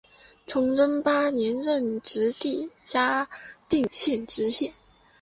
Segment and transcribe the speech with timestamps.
[0.47, 3.29] 崇祯八年任直隶嘉
[3.69, 4.73] 定县知县。